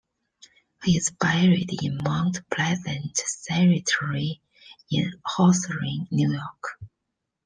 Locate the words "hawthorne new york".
5.23-6.79